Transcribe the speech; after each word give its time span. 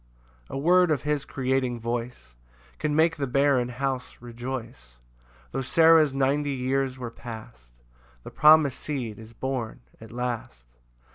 6 0.45 0.49
[A 0.49 0.57
word 0.57 0.89
of 0.89 1.03
his 1.03 1.25
creating 1.25 1.79
voice 1.79 2.33
Can 2.79 2.95
make 2.95 3.17
the 3.17 3.27
barren 3.27 3.69
house 3.69 4.17
rejoice: 4.19 4.97
Tho' 5.51 5.61
Sarah's 5.61 6.11
ninety 6.11 6.49
years 6.53 6.97
were 6.97 7.11
past, 7.11 7.69
The 8.23 8.31
promis'd 8.31 8.73
seed 8.75 9.19
is 9.19 9.33
born 9.33 9.81
at 9.99 10.09
last. 10.11 10.63